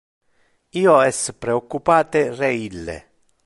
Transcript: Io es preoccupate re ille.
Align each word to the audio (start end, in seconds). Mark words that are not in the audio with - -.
Io 0.81 0.95
es 1.11 1.19
preoccupate 1.45 2.25
re 2.41 2.53
ille. 2.65 3.01